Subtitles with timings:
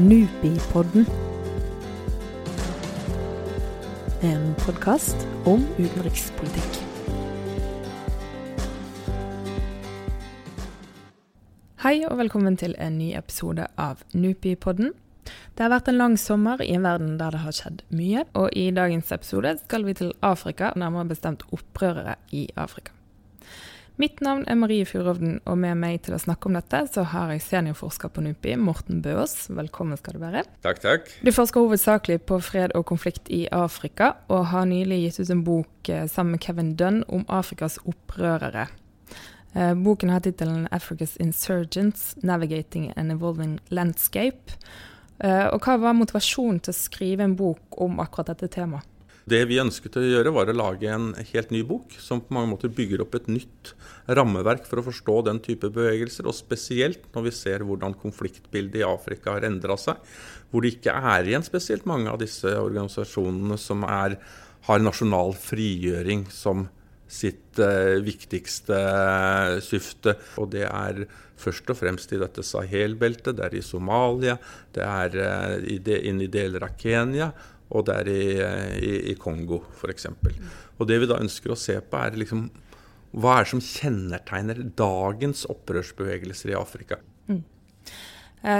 [0.00, 1.06] Nupipodden.
[4.20, 6.78] En podkast om utenrikspolitikk.
[11.84, 14.94] Hei og velkommen til en ny episode av Nupipodden.
[15.26, 18.48] Det har vært en lang sommer i en verden der det har skjedd mye, og
[18.56, 22.96] i dagens episode skal vi til Afrika, nærmere bestemt opprørere i Afrika.
[24.00, 27.34] Mitt navn er Marie Furovden, og med meg til å snakke om dette, så har
[27.34, 29.50] jeg seniorforsker på NUPI, Morten Bøås.
[29.52, 30.46] Velkommen skal du være.
[30.64, 31.10] Takk, takk.
[31.20, 35.42] Du forsker hovedsakelig på fred og konflikt i Afrika, og har nylig gitt ut en
[35.44, 38.70] bok eh, sammen med Kevin Dunn om Afrikas opprørere.
[39.52, 44.56] Eh, boken har tittelen 'Africa's Insurgents Navigating an Evolving Landscape'.
[45.20, 48.88] Eh, og hva var motivasjonen til å skrive en bok om akkurat dette temaet?
[49.30, 52.50] Det vi ønsket å gjøre, var å lage en helt ny bok som på mange
[52.50, 53.72] måter bygger opp et nytt
[54.10, 58.86] rammeverk for å forstå den type bevegelser, og spesielt når vi ser hvordan konfliktbildet i
[58.86, 60.00] Afrika har endra seg,
[60.50, 64.18] hvor det ikke er igjen spesielt mange av disse organisasjonene som er,
[64.66, 66.66] har nasjonal frigjøring som
[67.10, 68.78] sitt eh, viktigste
[69.66, 70.16] syfte.
[70.42, 71.04] Og det er
[71.40, 74.36] først og fremst i dette Sahel-beltet, det er i Somalia,
[74.74, 77.30] det er eh, i i deler av Kenya,
[77.70, 78.24] og det er i,
[78.82, 80.08] i, i Kongo f.eks.
[80.78, 82.48] Og det vi da ønsker å se på, er liksom
[83.10, 87.00] hva er det som kjennetegner dagens opprørsbevegelser i Afrika?
[87.26, 87.42] Mm.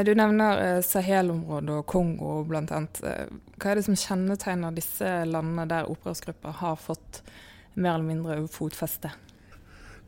[0.05, 2.64] Du nevner eh, Sahel-området og Kongo bl.a.
[2.67, 7.22] Hva er det som kjennetegner disse landene der opprørsgrupper har fått
[7.74, 9.12] mer eller mindre fotfeste.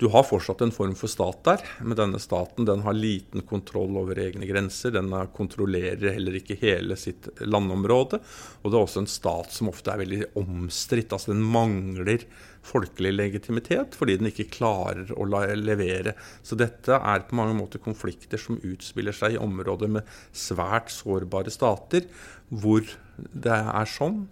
[0.02, 3.94] Du har fortsatt en form for stat der, men denne staten den har liten kontroll
[4.00, 4.90] over egne grenser.
[4.96, 8.18] Den kontrollerer heller ikke hele sitt landområde.
[8.64, 11.14] Og det er også en stat som ofte er veldig omstridt.
[11.14, 12.26] Altså den mangler
[12.66, 16.16] folkelig legitimitet fordi den ikke klarer å levere.
[16.42, 21.54] Så dette er på mange måter konflikter som utspiller seg i områder med svært sårbare
[21.54, 22.10] stater,
[22.50, 22.82] hvor
[23.30, 24.24] det er sånn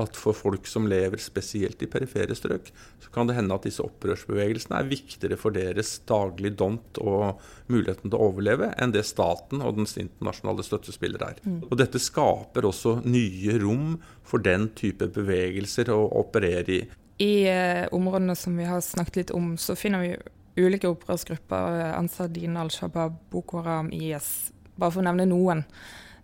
[0.00, 2.70] at for folk som lever spesielt i perifere strøk,
[3.02, 7.42] så kan det hende at disse opprørsbevegelsene er viktigere for deres daglig dont og
[7.72, 11.42] muligheten til å overleve enn det staten og dens internasjonale støttespillere er.
[11.44, 11.60] Mm.
[11.68, 16.82] Og Dette skaper også nye rom for den type bevegelser å operere i.
[17.22, 20.14] I eh, områdene som vi har snakket litt om, så finner vi
[20.56, 21.92] ulike opprørsgrupper.
[21.96, 25.62] Ansar Din, Al-Shabaab, Boko Haram, IS, bare for å nevne noen.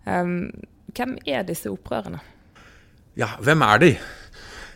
[0.05, 0.49] Um,
[0.97, 2.21] hvem er disse opprørene?
[3.19, 3.87] Ja, hvem er de?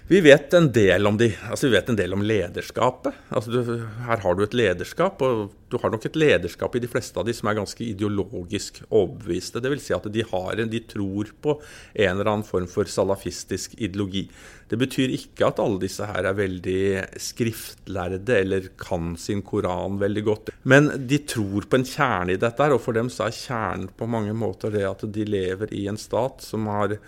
[0.09, 1.29] Vi vet en del om de.
[1.47, 3.15] Altså, vi vet en del om lederskapet.
[3.31, 3.69] Altså, du,
[4.03, 7.23] her har du et lederskap, og du har nok et lederskap i de fleste av
[7.23, 9.63] de som er ganske ideologisk overbeviste.
[9.63, 9.87] Dvs.
[9.87, 14.27] Si at de, har en, de tror på en eller annen form for salafistisk ideologi.
[14.67, 16.83] Det betyr ikke at alle disse her er veldig
[17.23, 20.55] skriftlærde eller kan sin koran veldig godt.
[20.67, 24.11] Men de tror på en kjerne i dette, og for dem så er kjernen på
[24.19, 26.99] mange måter det at de lever i en stat som har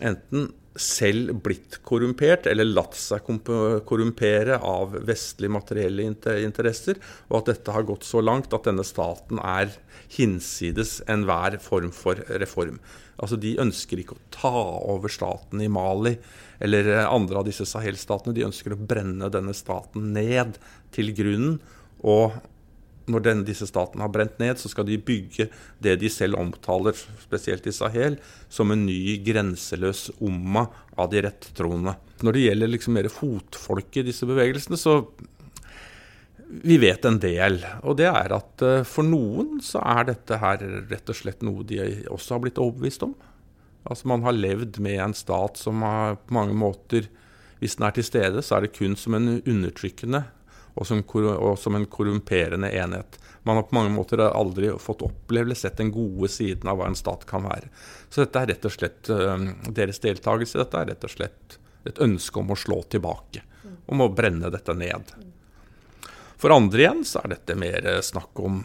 [0.00, 0.50] enten
[0.80, 3.26] selv blitt korrumpert eller latt seg
[3.88, 6.06] korrumpere av vestlige materielle
[6.44, 9.74] interesser, og at dette har gått så langt at denne staten er
[10.14, 12.78] hinsides enhver form for reform.
[13.20, 14.54] Altså De ønsker ikke å ta
[14.94, 16.14] over staten i Mali
[16.62, 18.34] eller andre av disse Sahel-statene.
[18.36, 20.56] De ønsker å brenne denne staten ned
[20.94, 21.58] til grunnen.
[22.00, 22.38] Og
[23.10, 25.48] når denne, disse statene har brent ned, så skal de bygge
[25.82, 28.18] det de selv omtaler, spesielt i Sahel,
[28.52, 30.68] som en ny grenseløs omma
[31.00, 31.96] av de rettroende.
[32.24, 35.00] Når det gjelder liksom mer fotfolk i disse bevegelsene, så
[36.50, 37.60] vi vet en del.
[37.86, 41.66] Og det er at uh, for noen så er dette her rett og slett noe
[41.66, 41.78] de
[42.10, 43.14] også har blitt overbevist om.
[43.86, 47.06] Altså Man har levd med en stat som har på mange måter,
[47.60, 50.24] hvis den er til stede, så er det kun som en undertrykkende
[50.74, 53.18] og som, og som, en korrumperende enhet.
[53.42, 56.90] Man har på mange måter aldri fått oppleve eller sett den gode siden av hva
[56.90, 57.70] en stat kan være.
[58.08, 59.10] Så dette er rett og slett
[59.80, 61.58] deres deltakelse dette er rett og slett
[61.88, 63.42] et ønske om å slå tilbake.
[63.90, 65.14] Om å brenne dette ned.
[66.40, 68.62] For andre igjen så er dette mer snakk om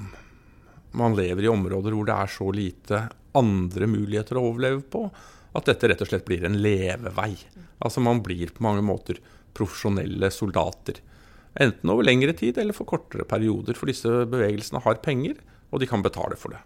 [0.96, 3.02] man lever i områder hvor det er så lite
[3.36, 5.02] andre muligheter å overleve på,
[5.56, 7.34] at dette rett og slett blir en levevei.
[7.84, 9.20] Altså man blir på mange måter
[9.56, 11.00] profesjonelle soldater.
[11.56, 15.38] Enten over lengre tid eller for kortere perioder, for disse bevegelsene har penger,
[15.72, 16.62] og de kan betale for det.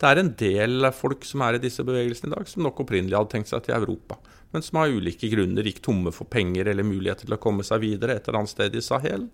[0.00, 3.14] Det er en del folk som er i disse bevegelsene i dag, som nok opprinnelig
[3.14, 4.16] hadde tenkt seg til Europa,
[4.50, 7.84] men som av ulike grunner gikk tomme for penger eller muligheter til å komme seg
[7.84, 9.28] videre et eller annet sted i Sahel.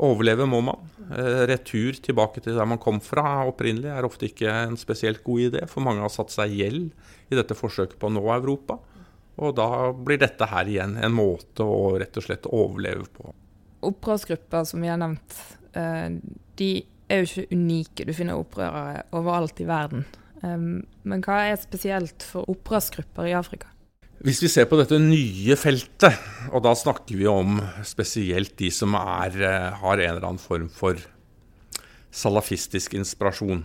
[0.00, 0.86] Overleve må man.
[1.10, 5.50] Eh, retur tilbake til der man kom fra opprinnelig er ofte ikke en spesielt god
[5.50, 6.92] idé, for mange har satt seg gjeld
[7.32, 8.78] i dette forsøket på å nå Europa.
[9.40, 13.32] Og da blir dette her igjen en måte å rett og slett overleve på
[13.86, 15.36] opprørsgrupper som vi har nevnt,
[15.74, 16.08] eh,
[16.60, 16.70] de
[17.10, 18.06] er jo ikke unike.
[18.06, 20.04] Du finner opprørere overalt i verden.
[20.40, 23.66] Men hva er spesielt for opprørsgrupper i Afrika?
[24.20, 26.12] Hvis vi ser på dette nye feltet,
[26.52, 27.54] og da snakker vi om
[27.88, 31.00] spesielt de som er, eh, har en eller annen form for
[32.12, 33.62] salafistisk inspirasjon,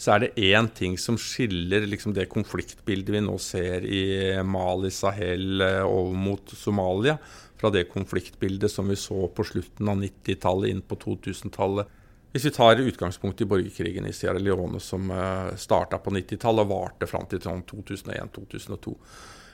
[0.00, 4.88] så er det én ting som skiller liksom det konfliktbildet vi nå ser i Mali,
[4.88, 7.18] Sahel eh, over mot Somalia,
[7.60, 11.94] fra det konfliktbildet som vi så på slutten av 90-tallet, inn på 2000-tallet.
[12.32, 16.74] Hvis vi tar utgangspunkt i borgerkrigen i Sierra Leone, som eh, starta på 90-tallet og
[16.74, 18.66] varte fram til 2001-2002.
[18.66, 19.00] Sånn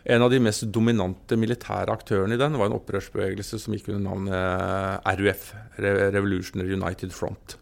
[0.05, 4.03] en av de mest dominante militære aktørene i den var en opprørsbevegelse som gikk under
[4.09, 7.57] navnet eh, RUF, Revolutionary United Front.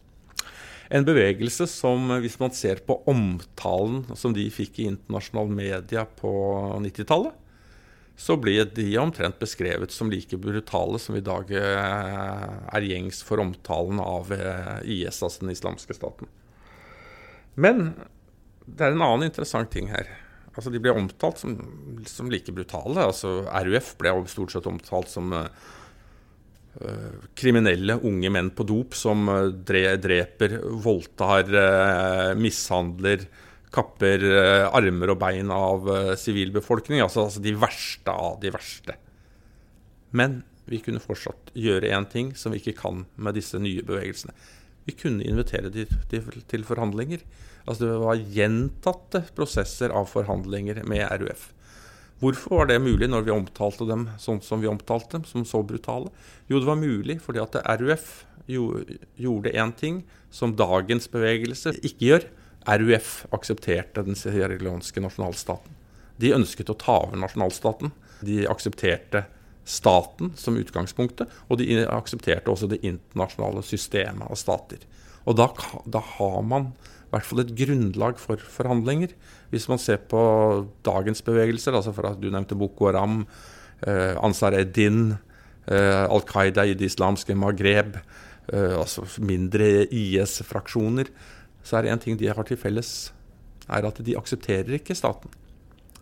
[0.91, 6.33] En bevegelse som, hvis man ser på omtalen som de fikk i internasjonal media på
[6.83, 7.37] 90-tallet,
[8.21, 13.41] så ble de omtrent beskrevet som like brutale som i dag eh, er gjengs for
[13.41, 16.29] omtalen av eh, IS, altså den islamske staten.
[17.57, 17.95] Men
[18.67, 20.11] det er en annen interessant ting her.
[20.53, 21.57] Altså, de ble omtalt som,
[22.05, 23.01] som like brutale.
[23.09, 25.49] Altså, RUF ble stort sett omtalt som uh,
[27.39, 29.31] kriminelle unge menn på dop som
[29.65, 31.55] dreper, voldtar,
[32.37, 33.25] mishandler,
[33.75, 34.25] kapper
[34.71, 35.87] armer og bein av
[36.19, 37.03] sivilbefolkning.
[37.05, 38.97] Altså, altså, de verste av de verste.
[40.11, 40.41] Men
[40.71, 44.35] vi kunne fortsatt gjøre én ting som vi ikke kan med disse nye bevegelsene.
[44.87, 47.23] Vi kunne invitere dem til forhandlinger.
[47.67, 51.51] Altså det var gjentatte prosesser av forhandlinger med RUF.
[52.21, 55.63] Hvorfor var det mulig når vi omtalte dem sånn som vi omtalte dem, som så
[55.65, 56.11] brutale?
[56.51, 58.11] Jo, det var mulig fordi at RUF
[58.51, 60.03] gjorde én ting
[60.35, 62.27] som dagens bevegelse ikke gjør.
[62.69, 65.77] RUF aksepterte den sierraleonske nasjonalstaten.
[66.21, 67.93] De ønsket å ta over nasjonalstaten.
[68.25, 69.25] De aksepterte
[69.71, 74.83] staten som utgangspunktet, og de aksepterte også det internasjonale systemet av stater.
[75.29, 75.51] Og da,
[75.87, 76.73] da har man
[77.11, 79.15] i hvert fall et grunnlag for forhandlinger.
[79.51, 80.21] Hvis man ser på
[80.87, 83.25] dagens bevegelser, altså for at du nevnte Boko Haram,
[83.83, 85.19] eh, Ansar Eddin,
[85.67, 87.99] eh, Al Qaida i det islamske Maghreb,
[88.53, 91.11] eh, altså mindre IS-fraksjoner,
[91.63, 93.13] så er det én ting de har til felles,
[93.71, 95.33] er at de aksepterer ikke staten.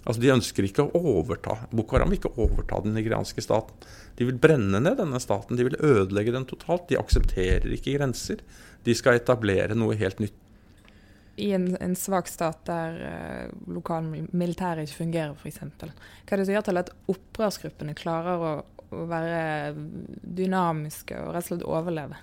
[0.08, 3.76] Altså De ønsker ikke å overta Boko Haram vil ikke overta den nigerianske staten.
[4.16, 6.86] De vil brenne ned denne staten, de vil ødelegge den totalt.
[6.88, 8.40] De aksepterer ikke grenser.
[8.86, 10.38] De skal etablere noe helt nytt
[11.38, 15.60] i en, en svak stat der uh, lokalmilitæret ikke fungerer, f.eks.
[15.78, 15.90] Hva
[16.34, 18.52] er det som gjør til at opprørsgruppene klarer å,
[18.88, 19.74] å, være
[20.40, 22.18] dynamiske og rett og slett overleve?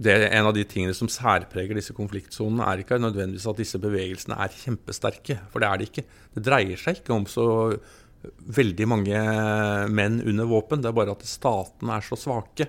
[0.00, 3.80] Det er En av de tingene som særpreger disse konfliktsonene, er ikke nødvendigvis at disse
[3.82, 6.06] bevegelsene er kjempesterke, for det er det ikke.
[6.36, 7.46] Det dreier seg ikke om så
[8.56, 9.20] veldig mange
[9.92, 12.68] menn under våpen, det er bare at statene er så svake.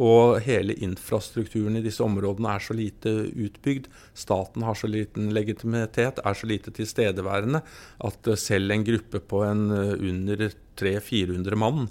[0.00, 3.86] Og hele infrastrukturen i disse områdene er så lite utbygd.
[4.16, 7.60] Staten har så liten legitimitet, er så lite tilstedeværende,
[8.08, 10.48] at selv en gruppe på en under
[10.80, 11.86] 300-400 mann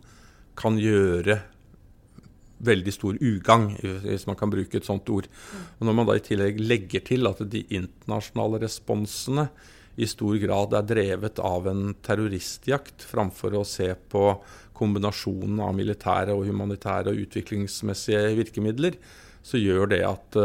[0.60, 1.40] kan gjøre
[2.66, 3.74] veldig stor ugagn,
[4.06, 5.30] hvis man kan bruke et sånt ord.
[5.80, 9.50] Og Når man da i tillegg legger til at de internasjonale responsene
[9.94, 14.24] i stor grad er drevet av en terroristjakt, framfor å se på
[14.74, 18.98] kombinasjonen av militære og humanitære og utviklingsmessige virkemidler,
[19.44, 20.40] så gjør det at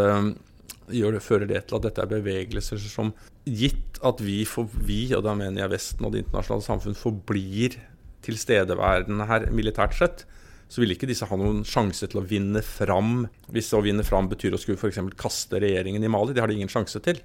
[0.93, 3.13] gjør det, fører det til at dette er bevegelser som
[3.45, 7.79] gitt at vi, for, vi, og da mener jeg Vesten og det internasjonale samfunn, forblir
[8.27, 10.25] tilstedeværende her militært sett,
[10.69, 13.23] så vil ikke disse ha noen sjanse til å vinne fram.
[13.53, 15.01] Hvis å vinne fram betyr å skulle f.eks.
[15.17, 17.23] kaste regjeringen i Mali, det har de ingen sjanse til.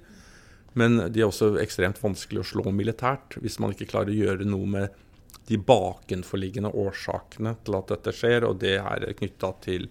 [0.74, 4.48] Men de er også ekstremt vanskelig å slå militært hvis man ikke klarer å gjøre
[4.48, 5.02] noe med
[5.44, 9.90] de bakenforliggende årsakene til at dette skjer, og det er knytta til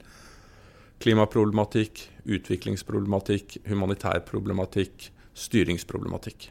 [1.03, 6.50] klimaproblematikk, utviklingsproblematikk, humanitær problematikk, styringsproblematikk.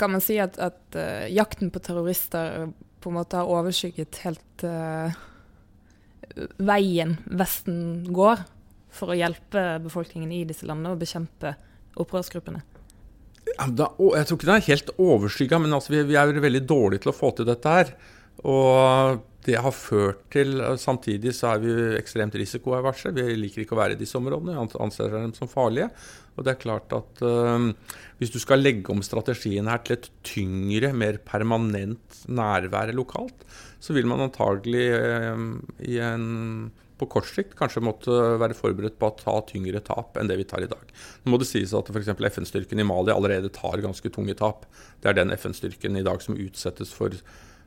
[0.00, 2.72] Kan man si at, at uh, jakten på terrorister
[3.04, 5.14] på en måte har overskygget helt uh,
[6.58, 8.44] veien Vesten går
[8.94, 11.56] for å hjelpe befolkningen i disse landene og bekjempe
[12.00, 12.62] opprørsgruppene?
[13.54, 17.04] Da, jeg tror ikke det er helt overskygga, men altså, vi, vi, er veldig dårlige
[17.04, 17.92] til å få til dette her.
[18.42, 23.12] Og det har ført til Samtidig så er vi ekstremt risikoaverse.
[23.16, 25.90] Vi liker ikke å være i disse områdene, vi anser dem som farlige.
[26.34, 27.68] Og det er klart at uh,
[28.18, 33.44] hvis du skal legge om strategien her til et tyngre, mer permanent nærvær lokalt,
[33.84, 34.88] så vil man antagelig
[35.84, 40.30] i en på kort sikt kanskje måtte være forberedt på å ta tyngre tap enn
[40.30, 40.92] det vi tar i dag.
[41.24, 42.12] Nå må det sies at f.eks.
[42.14, 44.68] FN-styrken i Mali allerede tar ganske tunge tap.
[45.02, 47.16] Det er den FN-styrken i dag som utsettes for,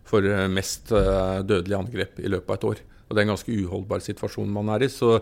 [0.07, 2.81] for mest uh, dødelige angrep i løpet av et år.
[3.07, 4.91] Og Det er en ganske uholdbar situasjon man er i.
[4.91, 5.17] Så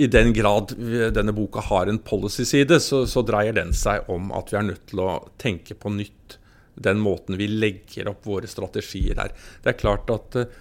[0.00, 0.74] i den grad
[1.14, 4.84] denne boka har en policy-side, så, så, dreier den seg om at vi er nødt
[4.92, 6.38] til å tenke på nytt
[6.80, 9.34] den måten vi legger opp våre strategier her.
[9.62, 10.60] Det er klart at uh,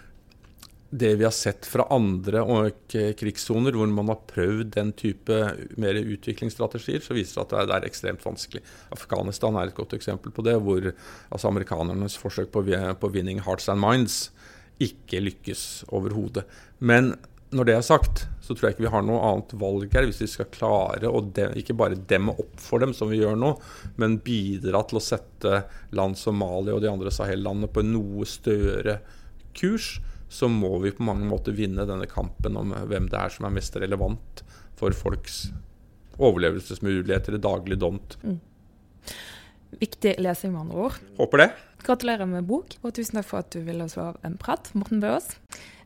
[0.90, 2.42] det vi har sett fra andre
[2.90, 5.38] krigssoner, hvor man har prøvd den type
[5.78, 8.64] mer utviklingsstrategier, så viser det at det er, ekstremt vanskelig.
[8.96, 13.70] Afghanistan er et godt eksempel på det, hvor altså amerikanernes forsøk på, på 'winning hearts
[13.70, 14.32] and minds'
[14.80, 16.46] ikke lykkes overhodet.
[16.80, 17.14] Men
[17.52, 20.22] når det er sagt, så tror jeg ikke vi har noe annet valg her hvis
[20.22, 23.56] vi skal klare å de, ikke bare demme opp for dem, som vi gjør nå,
[24.02, 25.64] men bidra til å sette
[25.98, 29.00] land som Mali og de andre Sahel-landene på en noe større
[29.58, 29.98] kurs
[30.30, 33.56] så må vi på mange måter vinne denne kampen om hvem det er som er
[33.56, 34.44] mest relevant
[34.80, 35.48] for folks
[36.20, 38.18] overlevelsesmuligheter i daglig domt.
[38.24, 38.38] Mm.
[39.80, 41.02] Viktig lesing, med andre ord.
[41.18, 41.50] Håper det.
[41.86, 45.02] Gratulerer med bok, og tusen takk for at du ville slå av en prat, Morten
[45.04, 45.32] Bøås.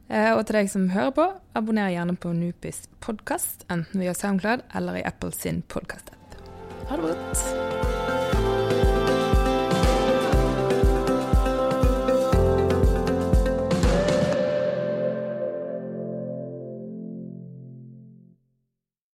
[0.10, 4.66] Eh, og til deg som hører på, abonner gjerne på Nupis podkast, enten via SoundCloud
[4.76, 6.40] eller i Apple sin podkast-app.
[6.90, 7.83] Ha det godt.